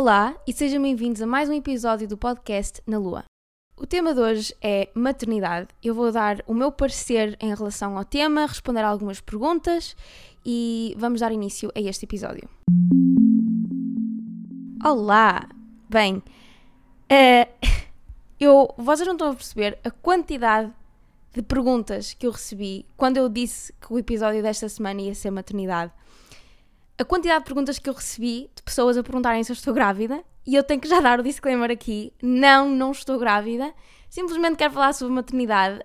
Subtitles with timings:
[0.00, 3.24] Olá e sejam bem-vindos a mais um episódio do podcast Na Lua.
[3.76, 5.68] O tema de hoje é maternidade.
[5.84, 9.94] Eu vou dar o meu parecer em relação ao tema, responder algumas perguntas
[10.42, 12.48] e vamos dar início a este episódio.
[14.82, 15.46] Olá!
[15.86, 17.66] Bem, uh,
[18.40, 20.72] eu, vocês não estão a perceber a quantidade
[21.34, 25.30] de perguntas que eu recebi quando eu disse que o episódio desta semana ia ser
[25.30, 25.92] maternidade
[27.00, 30.22] a quantidade de perguntas que eu recebi de pessoas a perguntarem se eu estou grávida,
[30.46, 33.72] e eu tenho que já dar o disclaimer aqui: não, não estou grávida,
[34.10, 35.80] simplesmente quero falar sobre maternidade.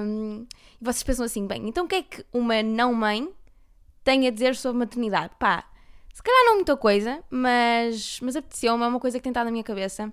[0.00, 0.46] Um,
[0.80, 3.28] e vocês pensam assim, bem, então o que é que uma não-mãe
[4.04, 5.32] tem a dizer sobre maternidade?
[5.36, 5.64] Pá,
[6.14, 9.50] se calhar não muita coisa, mas, mas apeteceu-me, é uma coisa que tem estado na
[9.50, 10.12] minha cabeça.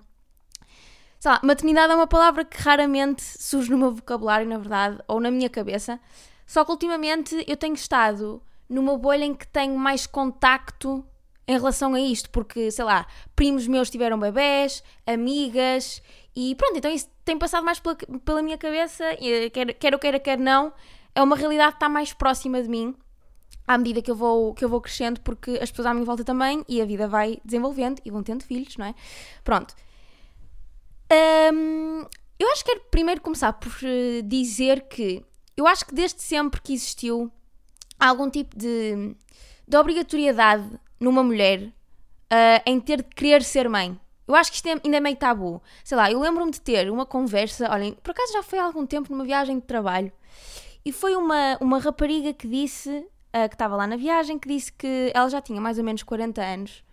[1.20, 5.20] Sei lá, maternidade é uma palavra que raramente surge no meu vocabulário, na verdade, ou
[5.20, 6.00] na minha cabeça.
[6.48, 11.04] Só que ultimamente eu tenho estado numa bolha em que tenho mais contacto
[11.48, 16.02] em relação a isto, porque, sei lá, primos meus tiveram bebés, amigas,
[16.36, 20.00] e pronto, então isso tem passado mais pela, pela minha cabeça, e, quer, quer eu
[20.00, 20.72] queira, quer não,
[21.16, 22.96] é uma realidade que está mais próxima de mim
[23.70, 26.24] à medida que eu vou, que eu vou crescendo, porque as pessoas à minha volta
[26.24, 28.96] também, e a vida vai desenvolvendo e vão tendo filhos, não é?
[29.44, 29.76] Pronto.
[31.54, 32.04] Um,
[32.40, 35.24] eu acho que quero primeiro começar por eh, dizer que
[35.56, 37.32] eu acho que desde sempre que existiu
[38.00, 39.16] algum tipo de,
[39.68, 40.70] de obrigatoriedade
[41.00, 44.00] numa mulher uh, em ter de querer ser mãe.
[44.28, 45.62] Eu acho que isto é, ainda é meio tabu.
[45.84, 48.86] Sei lá, eu lembro-me de ter uma conversa, olhem, por acaso já foi há algum
[48.86, 50.12] tempo numa viagem de trabalho,
[50.86, 54.72] e foi uma, uma rapariga que disse, uh, que estava lá na viagem, que disse
[54.72, 56.84] que ela já tinha mais ou menos 40 anos,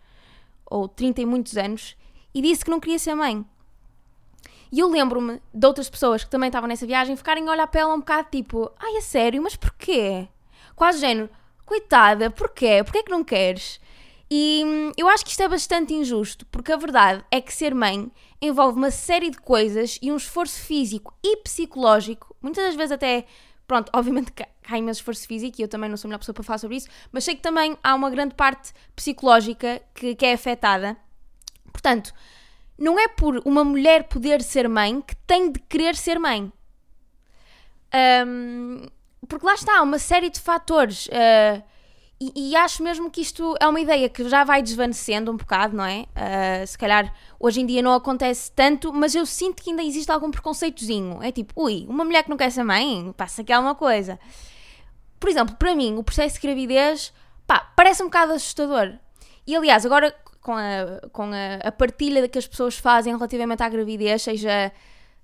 [0.64, 1.96] ou 30 e muitos anos,
[2.34, 3.44] e disse que não queria ser mãe.
[4.72, 7.82] E eu lembro-me de outras pessoas que também estavam nessa viagem ficarem a olhar para
[7.82, 10.28] ela um bocado tipo, ai, é sério, mas porquê?
[10.76, 11.30] Quase género,
[11.64, 12.84] coitada, porquê?
[12.84, 13.80] Porquê que não queres?
[14.30, 17.74] E hum, eu acho que isto é bastante injusto, porque a verdade é que ser
[17.74, 18.10] mãe
[18.40, 23.24] envolve uma série de coisas e um esforço físico e psicológico, muitas das vezes até,
[23.66, 24.32] pronto, obviamente
[24.68, 26.76] há imenso esforço físico e eu também não sou a melhor pessoa para falar sobre
[26.76, 30.96] isso, mas sei que também há uma grande parte psicológica que, que é afetada.
[31.72, 32.12] Portanto,
[32.76, 36.52] não é por uma mulher poder ser mãe que tem de querer ser mãe.
[38.26, 38.86] Um,
[39.28, 41.06] porque lá está, uma série de fatores.
[41.06, 41.62] Uh,
[42.18, 45.76] e, e, acho mesmo que isto é uma ideia que já vai desvanecendo um bocado,
[45.76, 46.06] não é?
[46.16, 50.10] Uh, se calhar hoje em dia não acontece tanto, mas eu sinto que ainda existe
[50.10, 51.22] algum preconceitozinho.
[51.22, 54.18] É tipo, ui, uma mulher que não quer ser mãe, passa aqui alguma coisa.
[55.20, 57.12] Por exemplo, para mim, o processo de gravidez,
[57.46, 58.94] pá, parece um bocado assustador.
[59.46, 63.68] E aliás, agora com a, com a, a partilha que as pessoas fazem relativamente à
[63.68, 64.72] gravidez, seja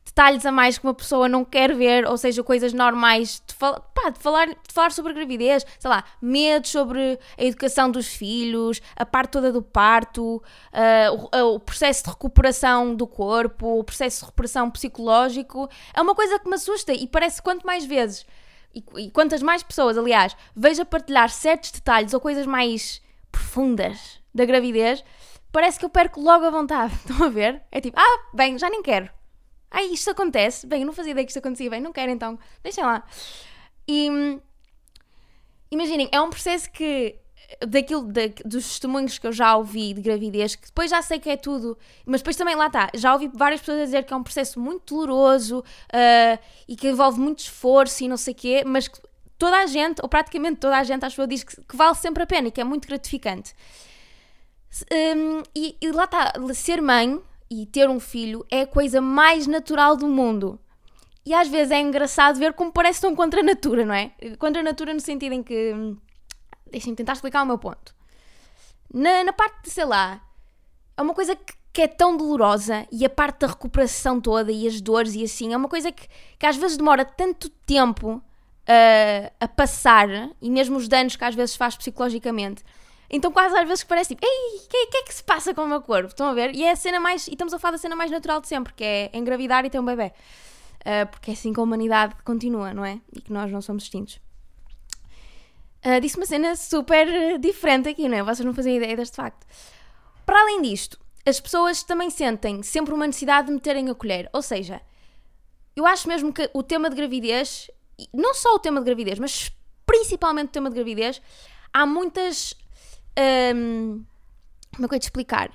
[0.04, 3.80] detalhes a mais que uma pessoa não quer ver, ou seja, coisas normais de, fal
[3.94, 8.80] pá, de, falar, de falar sobre gravidez, sei lá, medos sobre a educação dos filhos,
[8.94, 14.20] a parte toda do parto, uh, o, o, processo de recuperação do corpo, o processo
[14.20, 18.26] de recuperação psicológico, é uma coisa que me assusta e parece quanto mais vezes
[18.74, 24.20] e, e quantas mais pessoas, aliás, vejo a partilhar certos detalhes ou coisas mais profundas
[24.34, 25.04] da gravidez,
[25.50, 26.94] parece que eu perco logo a vontade.
[27.08, 27.62] Estão a ver?
[27.70, 29.10] É tipo, ah, bem, já nem quero
[29.72, 30.66] Ai, isto acontece?
[30.66, 31.70] Bem, eu não fazia ideia que isto acontecia.
[31.70, 32.38] Bem, não quero então.
[32.62, 33.02] Deixem lá.
[33.88, 34.08] E
[35.70, 37.18] imaginem, é um processo que
[37.66, 41.28] daquilo de, dos testemunhos que eu já ouvi de gravidez, que depois já sei que
[41.28, 44.16] é tudo, mas depois também lá está, já ouvi várias pessoas a dizer que é
[44.16, 48.62] um processo muito doloroso uh, e que envolve muito esforço e não sei o quê,
[48.64, 48.98] mas que
[49.38, 51.94] toda a gente, ou praticamente toda a gente, acho que eu, diz que, que, vale
[51.94, 53.54] sempre a pena e que é muito gratificante.
[54.90, 57.20] Um, e, e lá está, ser mãe
[57.52, 60.58] e ter um filho é a coisa mais natural do mundo.
[61.24, 64.12] E às vezes é engraçado ver como parece tão contra a natura, não é?
[64.38, 65.72] Contra a natura no sentido em que.
[66.70, 67.94] Deixem-me tentar explicar o meu ponto.
[68.92, 70.22] Na, na parte de, sei lá,
[70.96, 74.66] é uma coisa que, que, é tão dolorosa e a parte da recuperação toda e
[74.66, 76.08] as dores e assim, é uma coisa que,
[76.38, 80.08] que às vezes demora tanto tempo uh, a passar
[80.40, 82.64] e mesmo os danos que às vezes faz psicologicamente
[83.12, 85.62] então quase às vezes parece tipo, ei, o que, que, é que se passa com
[85.62, 86.08] o meu corpo?
[86.08, 86.54] Estão a ver?
[86.54, 88.72] E é a cena mais, e estamos a falar da cena mais natural de sempre,
[88.72, 90.12] que é engravidar e ter um bebê.
[90.80, 92.98] Uh, porque é assim que a humanidade continua, não é?
[93.14, 94.18] E que nós não somos extintos.
[95.84, 98.22] Uh, disse uma cena super diferente aqui, não é?
[98.22, 99.46] Vocês não fazem ideia deste facto.
[100.24, 104.30] Para além disto, as pessoas também sentem sempre uma necessidade de meterem a colher.
[104.32, 104.80] Ou seja,
[105.76, 107.70] eu acho mesmo que o tema de gravidez,
[108.12, 109.52] não só o tema de gravidez, mas
[109.84, 111.20] principalmente o tema de gravidez,
[111.72, 112.54] há muitas
[113.18, 114.04] um,
[114.74, 115.50] como é que eu te explicar?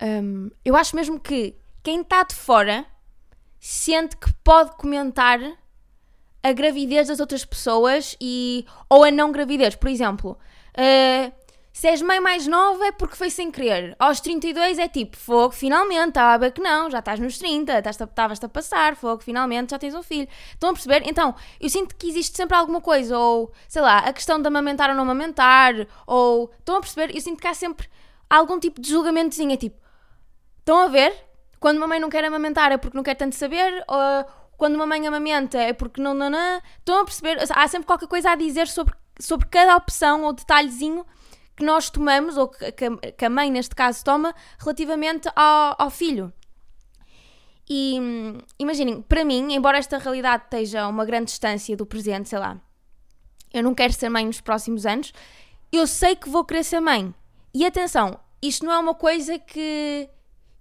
[0.00, 2.86] Um, eu acho mesmo que quem está de fora
[3.58, 5.40] sente que pode comentar
[6.42, 9.74] a gravidez das outras pessoas e ou a não gravidez.
[9.74, 10.38] Por exemplo,
[10.74, 11.32] uh,
[11.72, 13.94] Se és mãe mais nova é porque foi sem querer.
[13.98, 17.78] Aos 32 é tipo, fogo, finalmente, estava a ver que não, já estás nos 30,
[17.88, 20.28] estavas-te a passar, fogo, finalmente, já tens um filho.
[20.52, 21.02] Estão a perceber?
[21.06, 24.90] Então, eu sinto que existe sempre alguma coisa, ou, sei lá, a questão de amamentar
[24.90, 25.74] ou não amamentar,
[26.06, 27.14] ou, estão a perceber?
[27.14, 27.88] Eu sinto que há sempre
[28.28, 29.80] algum tipo de julgamentozinho, é tipo,
[30.58, 31.14] estão a ver?
[31.60, 34.26] Quando uma mãe não quer amamentar é porque não quer tanto saber, ou
[34.56, 36.60] quando uma mãe amamenta é porque não, não, não.
[36.78, 37.38] Estão a perceber?
[37.50, 41.06] Há sempre qualquer coisa a dizer sobre, sobre cada opção ou detalhezinho
[41.58, 42.72] que nós tomamos, ou que,
[43.16, 46.32] que a mãe neste caso toma, relativamente ao, ao filho.
[47.68, 47.98] E
[48.58, 52.60] imaginem, para mim, embora esta realidade esteja a uma grande distância do presente, sei lá,
[53.52, 55.12] eu não quero ser mãe nos próximos anos,
[55.72, 57.12] eu sei que vou querer ser mãe.
[57.52, 60.08] E atenção, isto não é uma coisa que,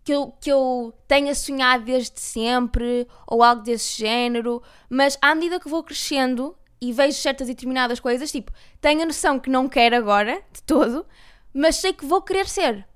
[0.03, 5.59] que, eu, que eu tenha sonhado desde sempre ou algo desse género, mas à medida
[5.59, 9.67] que vou crescendo e vejo certas e determinadas coisas, tipo, tenho a noção que não
[9.67, 11.05] quero agora, de todo,
[11.53, 12.87] mas sei que vou querer ser.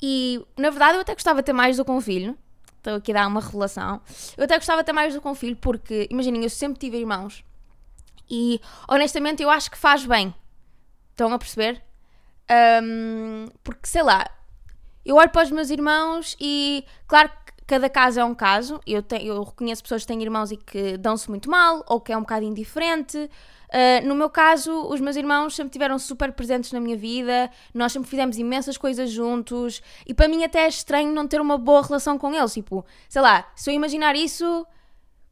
[0.00, 2.36] E, na verdade, eu até gostava de ter mais do que um filho.
[2.78, 4.00] Estou aqui a dar uma relação.
[4.36, 6.98] Eu até gostava de ter mais do que um filho, porque, imaginem, eu sempre tive
[6.98, 7.44] irmãos.
[8.28, 10.34] E, honestamente, eu acho que faz bem.
[11.10, 11.82] Estão a perceber?
[12.82, 14.24] Um, porque, sei lá,
[15.04, 18.80] eu olho para os meus irmãos e, claro que cada caso é um caso.
[18.86, 22.12] Eu, tenho, eu reconheço pessoas que têm irmãos e que dão-se muito mal ou que
[22.12, 23.18] é um bocado indiferente.
[23.18, 27.92] Uh, no meu caso, os meus irmãos sempre tiveram super presentes na minha vida, nós
[27.92, 31.82] sempre fizemos imensas coisas juntos e para mim até é estranho não ter uma boa
[31.82, 32.54] relação com eles.
[32.54, 34.66] Tipo, sei lá, se eu imaginar isso.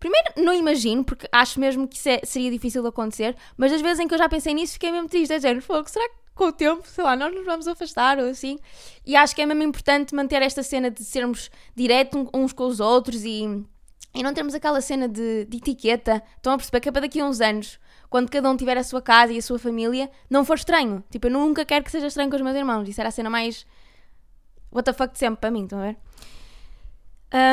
[0.00, 4.00] Primeiro, não imagino, porque acho mesmo que é, seria difícil de acontecer, mas das vezes
[4.00, 5.32] em que eu já pensei nisso, fiquei mesmo triste.
[5.32, 8.28] É género, fogo, será que com o tempo, sei lá, nós nos vamos afastar ou
[8.28, 8.58] assim.
[9.06, 12.80] E acho que é mesmo importante manter esta cena de sermos diretos uns com os
[12.80, 13.42] outros e,
[14.14, 16.22] e não termos aquela cena de, de etiqueta.
[16.36, 17.78] Estão a perceber que é para daqui a uns anos,
[18.10, 21.04] quando cada um tiver a sua casa e a sua família, não for estranho.
[21.10, 22.88] Tipo, eu nunca quero que seja estranho com os meus irmãos.
[22.88, 23.66] Isso era a cena mais.
[24.72, 25.96] What the fuck de sempre para mim, estão a ver?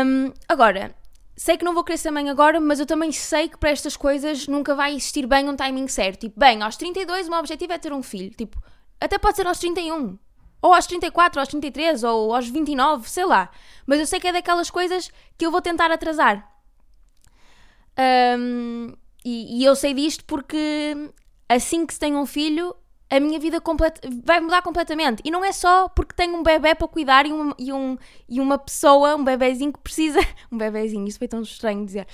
[0.05, 0.95] Um, agora,
[1.35, 4.47] sei que não vou ser mãe agora, mas eu também sei que para estas coisas
[4.47, 6.21] nunca vai existir bem um timing certo.
[6.21, 8.31] Tipo, bem, aos 32 o meu objetivo é ter um filho.
[8.31, 8.61] Tipo,
[8.99, 10.17] até pode ser aos 31.
[10.61, 13.49] Ou aos 34, ou aos 33, ou aos 29, sei lá.
[13.85, 16.47] Mas eu sei que é daquelas coisas que eu vou tentar atrasar.
[18.37, 18.93] Um,
[19.25, 21.11] e, e, eu sei disto porque
[21.49, 22.75] assim que se tem um filho,
[23.11, 23.61] a minha vida
[24.23, 25.21] vai mudar completamente.
[25.25, 27.97] E não é só porque tenho um bebê para cuidar e, um, e, um,
[28.27, 30.19] e uma pessoa, um bebezinho que precisa.
[30.49, 32.07] Um bebezinho, isso foi tão estranho dizer.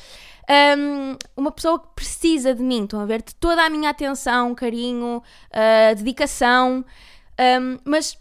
[0.78, 3.22] Um, uma pessoa que precisa de mim, estão a ver?
[3.22, 6.84] De toda a minha atenção, carinho, uh, dedicação.
[7.40, 8.18] Um, mas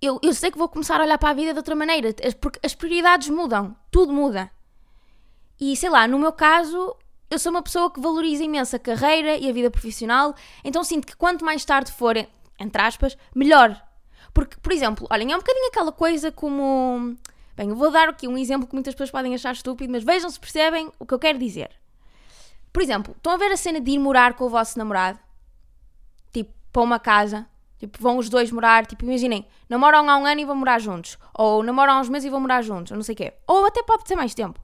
[0.00, 2.60] eu, eu sei que vou começar a olhar para a vida de outra maneira, porque
[2.64, 4.50] as prioridades mudam, tudo muda.
[5.60, 6.96] E sei lá, no meu caso,
[7.30, 10.34] eu sou uma pessoa que valoriza imenso a carreira e a vida profissional,
[10.64, 12.16] então sinto que quanto mais tarde for,
[12.58, 13.80] entre aspas, melhor.
[14.34, 17.16] Porque, por exemplo, olhem, é um bocadinho aquela coisa como
[17.60, 20.30] Bem, eu vou dar aqui um exemplo que muitas pessoas podem achar estúpido, mas vejam
[20.30, 21.70] se percebem o que eu quero dizer.
[22.72, 25.18] Por exemplo, estão a ver a cena de ir morar com o vosso namorado?
[26.32, 27.46] Tipo, para uma casa.
[27.78, 28.86] Tipo, vão os dois morar.
[28.86, 31.18] Tipo, imaginem, namoram há um ano e vão morar juntos.
[31.34, 32.92] Ou namoram há uns meses e vão morar juntos.
[32.92, 33.34] Ou não sei o quê.
[33.46, 34.58] Ou até pode ser mais tempo.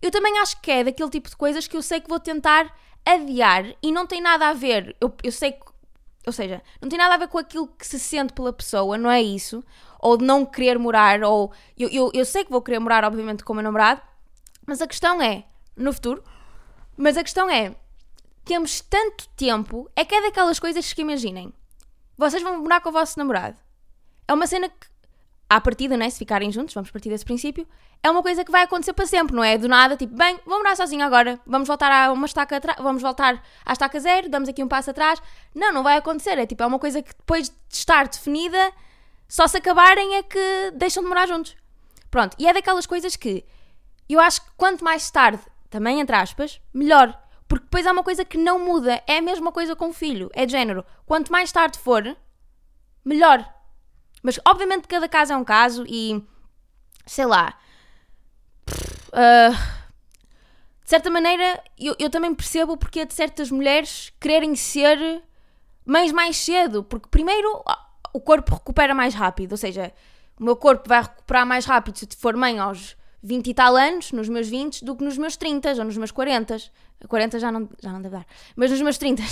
[0.00, 2.74] Eu também acho que é daquele tipo de coisas que eu sei que vou tentar
[3.04, 4.96] adiar e não tem nada a ver.
[5.00, 5.64] Eu, eu sei que.
[6.26, 9.10] Ou seja, não tem nada a ver com aquilo que se sente pela pessoa, não
[9.10, 9.62] é isso
[10.04, 13.42] ou de não querer morar, ou eu, eu, eu sei que vou querer morar, obviamente,
[13.42, 14.02] com o meu namorado,
[14.66, 16.22] mas a questão é, no futuro,
[16.94, 17.74] mas a questão é,
[18.44, 21.50] temos tanto tempo, é que é daquelas coisas que imaginem,
[22.18, 23.56] vocês vão morar com o vosso namorado.
[24.28, 24.86] É uma cena que,
[25.54, 27.64] à partida, né, se ficarem juntos, vamos partir desse princípio,
[28.02, 29.56] é uma coisa que vai acontecer para sempre, não é?
[29.56, 33.00] Do nada, tipo, bem, vou morar sozinho agora, vamos voltar a uma estaca atrás, vamos
[33.00, 35.22] voltar à estaca zero, damos aqui um passo atrás.
[35.54, 38.72] Não, não vai acontecer, é tipo, é uma coisa que depois de estar definida,
[39.28, 41.56] só se acabarem é que deixam de morar juntos.
[42.10, 43.44] Pronto, e é daquelas coisas que
[44.08, 47.16] eu acho que quanto mais tarde, também entre aspas, melhor.
[47.46, 49.02] Porque depois há uma coisa que não muda.
[49.06, 50.30] É a mesma coisa com o filho.
[50.32, 50.84] É de género.
[51.06, 52.16] Quanto mais tarde for,
[53.04, 53.53] melhor.
[54.24, 56.24] Mas obviamente cada caso é um caso e.
[57.06, 57.54] Sei lá.
[59.12, 59.52] Uh,
[60.82, 65.22] de certa maneira, eu, eu também percebo porque de certas mulheres quererem ser
[65.84, 66.82] mães mais cedo.
[66.82, 67.62] Porque primeiro
[68.14, 69.52] o corpo recupera mais rápido.
[69.52, 69.92] Ou seja,
[70.40, 74.10] o meu corpo vai recuperar mais rápido se for mãe aos 20 e tal anos,
[74.10, 76.56] nos meus 20, do que nos meus 30 ou nos meus 40.
[77.06, 78.26] 40 já não, já não deve dar,
[78.56, 79.22] mas nos meus 30.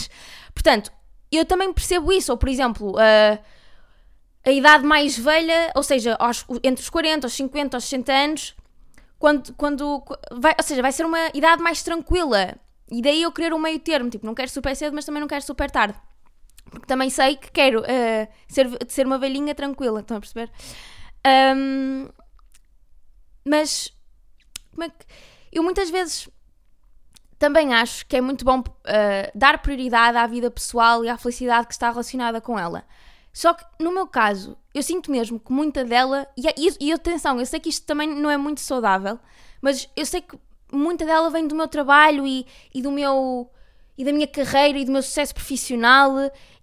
[0.53, 0.93] Portanto,
[1.31, 2.31] eu também percebo isso.
[2.31, 3.39] Ou, por exemplo, a,
[4.45, 8.57] a idade mais velha, ou seja, aos, entre os 40, os 50, os 60 anos,
[9.19, 12.57] quando, quando vai, ou seja, vai ser uma idade mais tranquila.
[12.91, 15.29] E daí eu querer um meio termo, tipo, não quero super cedo, mas também não
[15.29, 15.95] quero super tarde.
[16.71, 20.51] Porque também sei que quero uh, ser, ser uma velhinha tranquila, estão a perceber?
[21.57, 22.09] Um,
[23.45, 23.93] mas,
[24.73, 25.07] como é que.
[25.53, 26.29] Eu muitas vezes
[27.39, 31.67] também acho que é muito bom uh, dar prioridade à vida pessoal e à felicidade
[31.67, 32.85] que está relacionada com ela.
[33.33, 36.27] Só que no meu caso, eu sinto mesmo que muita dela.
[36.37, 39.19] E, e, e atenção, eu sei que isto também não é muito saudável,
[39.61, 40.39] mas eu sei que
[40.71, 43.51] muita dela vem do meu trabalho e, e do meu.
[43.97, 46.15] e da minha carreira e do meu sucesso profissional.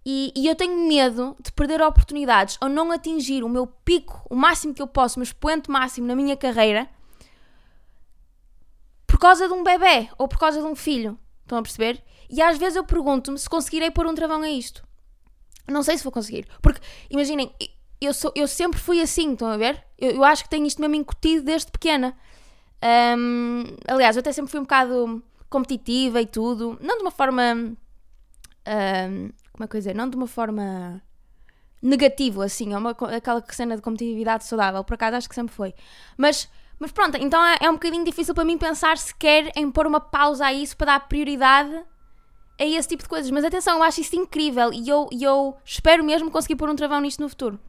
[0.05, 4.35] E, e eu tenho medo de perder oportunidades ou não atingir o meu pico, o
[4.35, 6.89] máximo que eu posso, o meu expoente máximo na minha carreira
[9.05, 11.19] por causa de um bebê ou por causa de um filho.
[11.41, 12.01] Estão a perceber?
[12.29, 14.87] E às vezes eu pergunto-me se conseguirei pôr um travão a isto.
[15.67, 16.47] Não sei se vou conseguir.
[16.61, 17.53] Porque, imaginem,
[18.01, 19.83] eu, sou, eu sempre fui assim, estão a ver?
[19.97, 22.15] Eu, eu acho que tenho isto mesmo incutido desde pequena.
[23.17, 26.77] Um, aliás, eu até sempre fui um bocado competitiva e tudo.
[26.81, 27.53] Não de uma forma.
[27.53, 29.95] Um, como é que eu dizer?
[29.95, 31.01] Não de uma forma
[31.81, 32.73] negativa, assim.
[32.73, 34.83] É uma, aquela cena de competitividade saudável.
[34.83, 35.73] Por acaso acho que sempre foi.
[36.17, 36.49] Mas
[36.79, 39.99] mas pronto, então é, é um bocadinho difícil para mim pensar sequer em pôr uma
[39.99, 41.83] pausa a isso para dar prioridade
[42.59, 43.31] a esse tipo de coisas.
[43.31, 46.99] Mas atenção, eu acho isso incrível e eu, eu espero mesmo conseguir pôr um travão
[46.99, 47.59] nisto no futuro.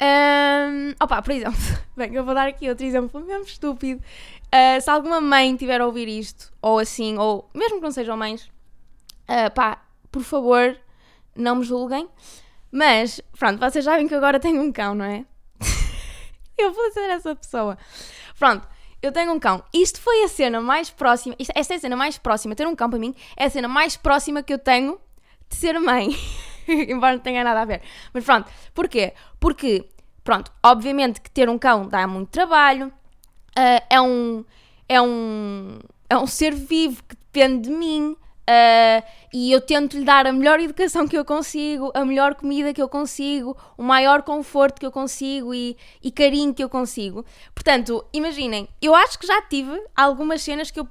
[0.00, 1.58] Um, opa, por exemplo,
[1.96, 4.00] bem, eu vou dar aqui outro exemplo mesmo estúpido.
[4.46, 8.16] Uh, se alguma mãe tiver a ouvir isto, ou assim, ou mesmo que não sejam
[8.16, 8.48] mães,
[9.28, 9.82] uh, pá,
[10.12, 10.78] por favor,
[11.34, 12.08] não me julguem.
[12.70, 15.24] Mas, pronto, vocês sabem que agora tenho um cão, não é?
[16.56, 17.76] eu vou ser essa pessoa.
[18.38, 18.68] Pronto,
[19.08, 19.62] eu tenho um cão.
[19.72, 21.34] Isto foi a cena mais próxima.
[21.38, 22.54] Isto, esta é a cena mais próxima.
[22.54, 24.98] Ter um cão para mim é a cena mais próxima que eu tenho
[25.48, 26.16] de ser mãe.
[26.68, 27.82] Embora não tenha nada a ver.
[28.12, 29.14] Mas pronto, porquê?
[29.40, 29.88] Porque,
[30.22, 32.88] pronto, obviamente que ter um cão dá muito trabalho.
[33.58, 34.44] Uh, é um.
[34.88, 35.78] É um.
[36.08, 38.16] É um ser vivo que depende de mim.
[38.48, 42.72] Uh, e eu tento lhe dar a melhor educação que eu consigo, a melhor comida
[42.72, 47.26] que eu consigo, o maior conforto que eu consigo e, e carinho que eu consigo.
[47.54, 50.88] Portanto, imaginem, eu acho que já tive algumas cenas que eu.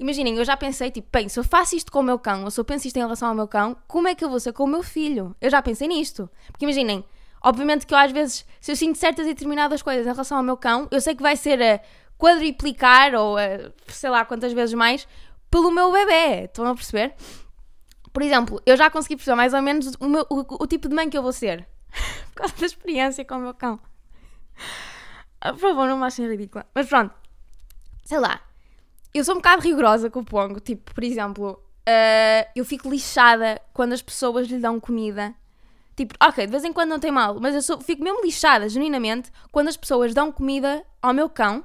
[0.00, 2.50] Imaginem, eu já pensei, tipo, bem, se eu faço isto com o meu cão, ou
[2.50, 4.52] se eu penso isto em relação ao meu cão, como é que eu vou ser
[4.52, 5.34] com o meu filho?
[5.40, 6.28] Eu já pensei nisto.
[6.48, 7.04] Porque imaginem,
[7.40, 10.42] obviamente que eu às vezes, se eu sinto certas e determinadas coisas em relação ao
[10.42, 11.80] meu cão, eu sei que vai ser a
[12.18, 15.06] quadriplicar ou a, sei lá quantas vezes mais
[15.56, 16.44] pelo meu bebê.
[16.44, 17.14] Estão a perceber?
[18.12, 20.94] Por exemplo, eu já consegui perceber mais ou menos o, meu, o, o tipo de
[20.94, 21.66] mãe que eu vou ser.
[22.34, 23.80] Por causa da experiência com o meu cão.
[25.40, 26.66] Ah, por favor, não me achem ridícula.
[26.74, 27.14] Mas pronto.
[28.04, 28.40] Sei lá.
[29.14, 30.60] Eu sou um bocado rigorosa com o Pongo.
[30.60, 35.34] Tipo, por exemplo, uh, eu fico lixada quando as pessoas lhe dão comida.
[35.94, 38.68] Tipo, ok, de vez em quando não tem mal, mas eu sou, fico mesmo lixada,
[38.68, 41.64] genuinamente, quando as pessoas dão comida ao meu cão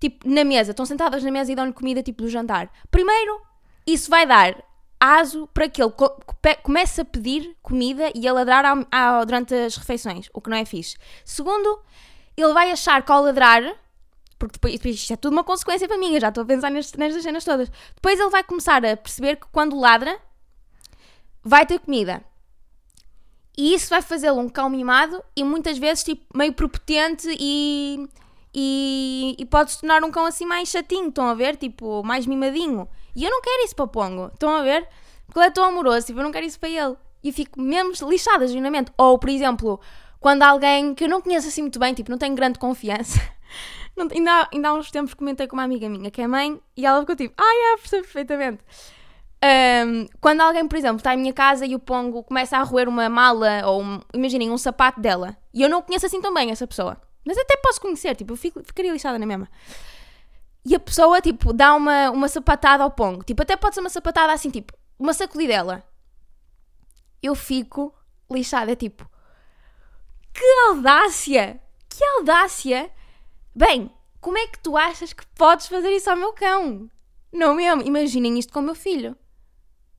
[0.00, 2.72] tipo, na mesa, estão sentadas na mesa e dão-lhe comida, tipo, do jantar.
[2.90, 3.40] Primeiro,
[3.86, 4.56] isso vai dar
[4.98, 5.92] aso para que ele
[6.62, 10.56] comece a pedir comida e a ladrar ao, ao, durante as refeições, o que não
[10.56, 10.96] é fixe.
[11.24, 11.80] Segundo,
[12.36, 13.62] ele vai achar que ao ladrar,
[14.38, 16.98] porque depois, isto é tudo uma consequência para mim, eu já estou a pensar nestas,
[16.98, 17.70] nestas cenas todas.
[17.94, 20.18] Depois ele vai começar a perceber que quando ladra,
[21.42, 22.22] vai ter comida.
[23.56, 28.08] E isso vai fazê-lo um cão mimado e muitas vezes tipo, meio prepotente e
[28.54, 31.56] e, e pode se tornar um cão assim mais chatinho, estão a ver?
[31.56, 32.88] Tipo, mais mimadinho.
[33.14, 34.88] E eu não quero isso para o Pongo, estão a ver?
[35.26, 36.96] Porque ele é tão amoroso, tipo, eu não quero isso para ele.
[37.22, 38.90] E fico mesmo lixada, genuinamente.
[38.96, 39.80] Ou, por exemplo,
[40.18, 43.20] quando alguém que eu não conheço assim muito bem, tipo, não tenho grande confiança.
[43.96, 46.58] Não, ainda, há, ainda há uns tempos comentei com uma amiga minha que é mãe
[46.76, 48.62] e ela ficou tipo, ah, é, percebo perfeitamente.
[49.42, 52.88] Um, quando alguém, por exemplo, está em minha casa e o Pongo começa a roer
[52.88, 56.50] uma mala ou, um, imaginem, um sapato dela e eu não conheço assim tão bem
[56.50, 56.96] essa pessoa.
[57.30, 59.48] Mas até posso conhecer, tipo, eu fico, ficaria lixada na mesma.
[60.64, 63.22] E a pessoa, tipo, dá uma, uma sapatada ao pongo.
[63.22, 65.84] Tipo, até pode ser uma sapatada assim, tipo, uma sacudidela.
[67.22, 67.94] Eu fico
[68.28, 69.08] lixada, tipo,
[70.34, 71.62] que audácia!
[71.88, 72.90] Que audácia!
[73.54, 76.90] Bem, como é que tu achas que podes fazer isso ao meu cão?
[77.32, 77.82] Não mesmo?
[77.82, 79.16] Imaginem isto com o meu filho.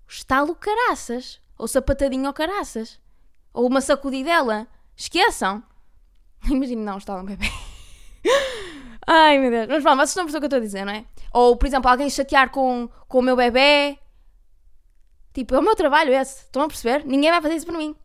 [0.06, 1.40] Estalo caraças.
[1.58, 3.00] Ou sapatadinho ao caraças.
[3.54, 4.68] Ou uma sacudidela.
[4.98, 5.64] Esqueçam.
[6.50, 7.46] Imagino, não, estava um bebê.
[9.08, 9.68] Ai meu Deus.
[9.68, 11.06] Mas pronto, vocês estão a perceber o que eu estou a dizer, não é?
[11.34, 13.98] Ou, por exemplo, alguém chatear com, com o meu bebê.
[15.34, 16.44] Tipo, é o meu trabalho esse.
[16.44, 17.06] Estão a perceber?
[17.06, 17.96] Ninguém vai fazer isso por mim.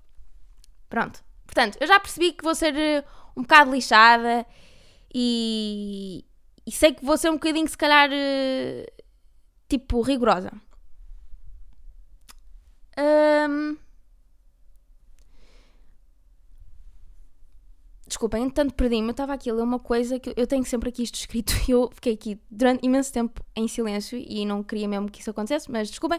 [0.88, 1.24] Pronto.
[1.46, 3.04] Portanto, eu já percebi que vou ser uh,
[3.36, 4.46] um bocado lixada
[5.14, 6.24] e,
[6.66, 9.04] e sei que vou ser um bocadinho, se calhar, uh,
[9.68, 10.52] tipo, rigorosa.
[12.98, 13.76] Um,
[18.16, 19.08] Desculpem, entretanto perdi-me.
[19.08, 21.72] Eu estava aqui a ler uma coisa que eu tenho sempre aqui isto escrito e
[21.72, 25.70] eu fiquei aqui durante imenso tempo em silêncio e não queria mesmo que isso acontecesse,
[25.70, 26.18] mas desculpem.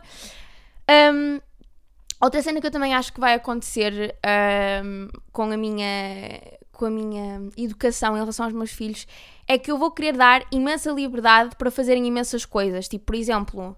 [0.87, 1.41] Um,
[2.19, 4.15] Outra cena que eu também acho que vai acontecer
[4.83, 9.05] um, com, a minha, com a minha educação em relação aos meus filhos
[9.47, 12.87] é que eu vou querer dar imensa liberdade para fazerem imensas coisas.
[12.87, 13.77] Tipo, por exemplo,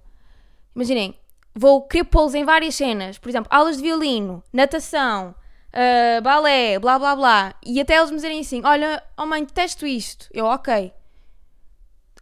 [0.73, 1.13] imaginem,
[1.53, 3.17] vou querer pô-los em várias cenas.
[3.17, 5.35] Por exemplo, aulas de violino, natação,
[5.73, 7.55] uh, balé, blá blá blá.
[7.65, 10.27] E até eles me dizerem assim: Olha, oh mãe, detesto isto.
[10.31, 10.93] Eu, ok.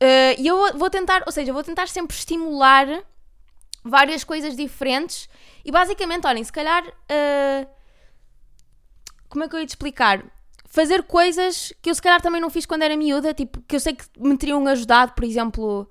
[0.02, 2.88] Uh, e eu vou tentar, ou seja, vou tentar sempre estimular
[3.84, 5.28] várias coisas diferentes
[5.66, 6.86] e basicamente, olhem, se calhar.
[6.88, 7.68] Uh,
[9.30, 10.24] como é que eu ia te explicar?
[10.66, 13.80] Fazer coisas que eu se calhar também não fiz quando era miúda, tipo, que eu
[13.80, 15.90] sei que me teriam ajudado, por exemplo.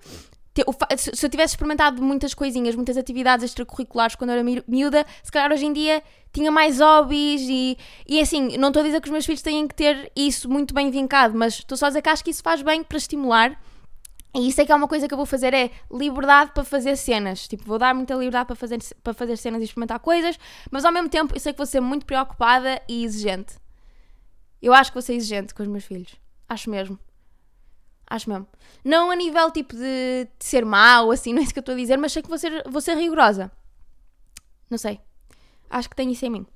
[0.97, 5.53] Se eu tivesse experimentado muitas coisinhas, muitas atividades extracurriculares quando eu era miúda, se calhar
[5.53, 9.13] hoje em dia tinha mais hobbies e, e assim, não estou a dizer que os
[9.13, 12.09] meus filhos têm que ter isso muito bem vincado, mas estou só a dizer que
[12.09, 13.59] acho que isso faz bem para estimular
[14.37, 16.95] e isso é que é uma coisa que eu vou fazer, é liberdade para fazer
[16.97, 17.49] cenas.
[17.49, 20.39] Tipo, vou dar muita liberdade para fazer, para fazer cenas e experimentar coisas,
[20.71, 23.55] mas ao mesmo tempo eu sei que vou ser muito preocupada e exigente.
[24.61, 26.17] Eu acho que vou ser exigente com os meus filhos.
[26.47, 26.99] Acho mesmo.
[28.09, 28.47] Acho mesmo.
[28.85, 31.75] Não a nível tipo de, de ser mau, assim, não é isso que eu estou
[31.75, 33.51] a dizer, mas sei que vou ser, vou ser rigorosa.
[34.71, 35.01] Não sei.
[35.69, 36.47] Acho que tenho isso em mim.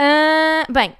[0.00, 0.96] Uh, bem,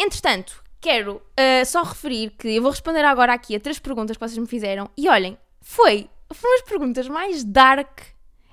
[0.00, 4.20] entretanto, quero uh, só referir que eu vou responder agora aqui a três perguntas que
[4.20, 4.90] vocês me fizeram.
[4.96, 8.00] E olhem, foi, foram as perguntas mais dark.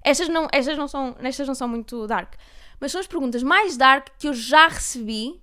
[0.03, 2.34] Estas não, estas, não são, estas não são muito dark,
[2.79, 5.41] mas são as perguntas mais dark que eu já recebi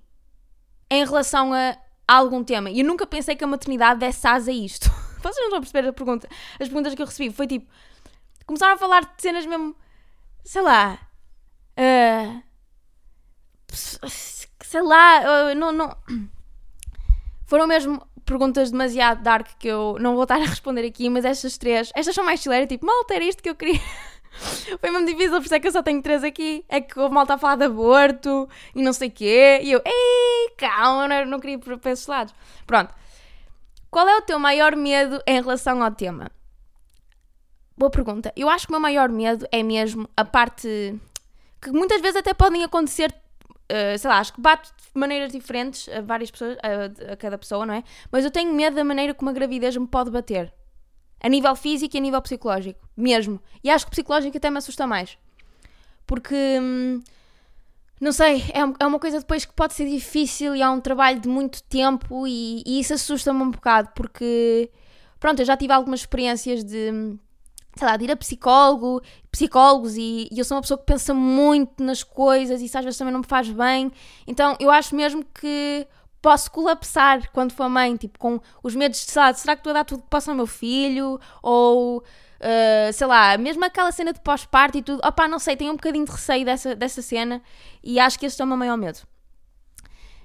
[0.89, 1.77] em relação a,
[2.17, 2.69] algum tema.
[2.69, 4.89] E eu nunca pensei que a maternidade desse asa a isto.
[5.21, 6.27] Vocês não estão a perceber a pergunta.
[6.59, 7.71] As perguntas que eu recebi foi tipo.
[8.45, 9.75] Começaram a falar de cenas mesmo.
[10.43, 10.99] Sei lá.
[11.77, 12.43] Uh,
[13.71, 15.21] sei lá.
[15.21, 15.95] Uh, não, não.
[17.45, 21.57] Foram mesmo perguntas demasiado dark que eu não vou estar a responder aqui, mas estas
[21.57, 23.81] três, estas são mais chileiras, tipo, malta, era isto que eu queria.
[24.79, 26.65] Foi mesmo difícil, por isso é que eu só tenho três aqui.
[26.69, 29.59] É que o malta a falar de aborto e não sei o quê.
[29.63, 32.33] E eu, ei, calma, não, não queria ir para esses lados.
[32.65, 32.93] Pronto.
[33.89, 36.31] Qual é o teu maior medo em relação ao tema?
[37.77, 38.31] Boa pergunta.
[38.35, 40.95] Eu acho que o meu maior medo é mesmo a parte
[41.61, 43.13] que muitas vezes até podem acontecer
[43.71, 47.37] Uh, sei lá, acho que bate de maneiras diferentes a várias pessoas, a, a, cada
[47.37, 47.85] pessoa, não é?
[48.11, 50.53] Mas eu tenho medo da maneira como a gravidez me pode bater.
[51.23, 52.79] A nível físico e a nível psicológico.
[52.97, 53.39] Mesmo.
[53.63, 55.17] E acho que psicológico até me assusta mais.
[56.05, 56.35] Porque.
[56.59, 57.01] Hum,
[57.99, 61.19] não sei, é, é uma coisa depois que pode ser difícil e há um trabalho
[61.19, 64.71] de muito tempo e, e isso assusta-me um bocado porque.
[65.19, 67.19] Pronto, eu já tive algumas experiências de hum,
[67.75, 71.13] sei lá, de ir a psicólogo, psicólogos e, e, eu sou uma pessoa que pensa
[71.13, 73.91] muito nas coisas e isso às vezes também não me faz bem.
[74.27, 75.87] Então eu acho mesmo que
[76.21, 79.71] posso colapsar quando for mãe, tipo, com os medos de, sei lá, será que estou
[79.71, 81.19] a dar tudo que posso ao meu filho?
[81.41, 85.71] Ou, uh, sei lá, mesmo aquela cena de pós-parto e tudo, opá, não sei, tenho
[85.71, 87.41] um bocadinho de receio dessa, dessa cena
[87.83, 88.99] e acho que esse meu maior medo.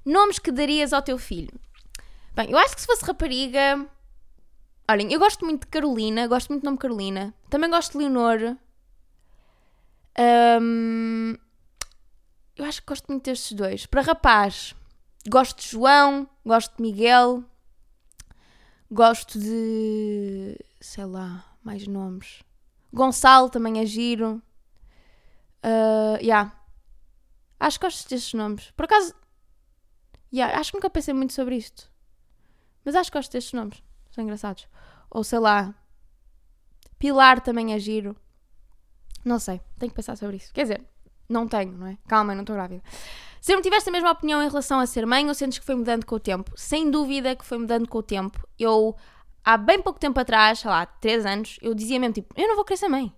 [0.05, 1.53] Nomes que darias ao teu filho?
[2.35, 3.89] Bem, eu acho que se fosse rapariga,
[4.89, 7.35] Olhem, eu gosto muito de Carolina, gosto muito do nome Carolina.
[7.51, 8.57] Também gosto de Leonor.
[10.61, 11.35] Um,
[12.57, 13.85] eu acho que gosto muito destes dois.
[13.85, 14.77] Para rapaz,
[15.29, 17.45] gosto de João, gosto de Miguel,
[18.91, 20.59] gosto de.
[20.81, 22.43] sei lá, mais nomes.
[22.93, 24.43] Gonçalo também é giro.
[25.65, 26.53] Uh, yeah.
[27.59, 28.71] Acho que gosto destes nomes.
[28.73, 29.15] Por acaso.
[30.33, 31.91] Yeah, acho que nunca pensei muito sobre isto.
[32.85, 33.83] Mas acho que gosto destes nomes.
[34.11, 34.69] São engraçados.
[35.11, 35.75] Ou sei lá,
[36.99, 38.17] Pilar também é giro.
[39.25, 40.53] Não sei, tenho que pensar sobre isso.
[40.53, 40.85] Quer dizer,
[41.29, 41.99] não tenho, não é?
[42.07, 42.83] Calma, não estou grávida.
[43.47, 46.05] Sempre tiveste a mesma opinião em relação a ser mãe ou sentes que foi mudando
[46.05, 46.51] com o tempo?
[46.57, 48.45] Sem dúvida que foi mudando com o tempo.
[48.59, 48.97] Eu,
[49.45, 52.57] há bem pouco tempo atrás, sei lá, 3 anos, eu dizia mesmo tipo, eu não
[52.57, 53.13] vou querer ser mãe.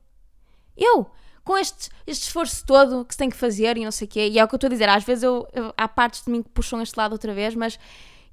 [0.76, 1.10] Eu,
[1.42, 4.28] com este, este esforço todo que se tem que fazer e não sei o quê,
[4.28, 6.30] e é o que eu estou a dizer, às vezes eu, eu, há partes de
[6.30, 7.78] mim que puxam este lado outra vez, mas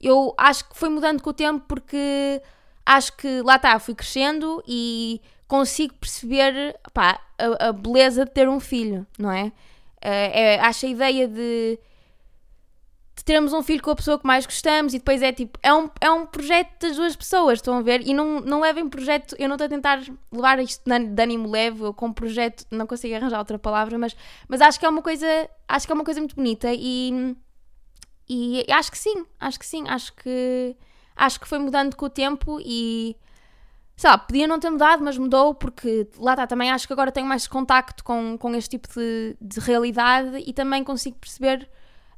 [0.02, 2.42] eu acho que foi mudando com o tempo porque
[2.86, 8.50] acho que lá está, fui crescendo e consigo perceber pá, a, a, beleza de ter
[8.50, 9.54] um filho, não é?
[10.02, 10.60] É?
[10.60, 11.80] Acho a ideia de,
[13.16, 15.74] de, termos um filho com a pessoa que mais gostamos e depois é tipo, é
[15.74, 18.08] um, é um projeto das duas pessoas, estão a ver?
[18.08, 21.84] E não, não levem projeto, eu não estou a tentar levar isto de ânimo leve,
[21.84, 24.16] ou com projeto, não consigo arranjar outra palavra, mas,
[24.48, 27.36] mas acho que é uma coisa, acho que é uma coisa muito bonita e,
[28.30, 30.76] e acho que sim, acho que sim, acho que
[31.16, 33.16] acho que foi mudando com o tempo e
[33.96, 37.12] sei lá, podia não ter mudado, mas mudou porque lá está, também acho que agora
[37.12, 41.70] tenho mais contacto com, com este tipo de, de realidade e também consigo perceber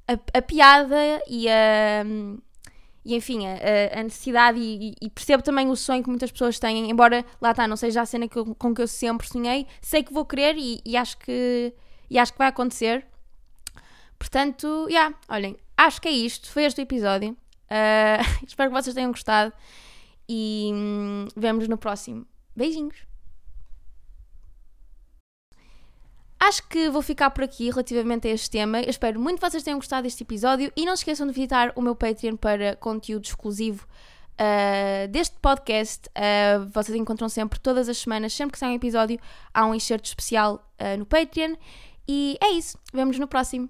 [0.07, 2.03] a, a piada e a.
[3.05, 6.89] E enfim, a, a necessidade e, e, percebo também o sonho que muitas pessoas têm,
[6.91, 10.03] embora lá está, não seja a cena que eu, com que eu sempre sonhei, sei
[10.03, 11.73] que vou querer e, e acho que
[12.09, 13.05] e acho que vai acontecer.
[14.19, 16.51] Portanto, já, yeah, olhem, acho que é isto.
[16.51, 17.31] Foi este o episódio.
[17.31, 19.53] Uh, espero que vocês tenham gostado
[20.27, 22.25] e hum, vemos no próximo.
[22.55, 23.07] Beijinhos!
[26.39, 28.81] Acho que vou ficar por aqui relativamente a este tema.
[28.81, 31.73] Eu espero muito que vocês tenham gostado deste episódio e não se esqueçam de visitar
[31.75, 33.87] o meu Patreon para conteúdo exclusivo
[34.33, 36.07] uh, deste podcast.
[36.09, 39.19] Uh, vocês encontram sempre, todas as semanas, sempre que sai um episódio,
[39.53, 41.55] há um excerto especial uh, no Patreon.
[42.07, 42.77] E é isso.
[42.93, 43.69] Vemo-nos no próximo.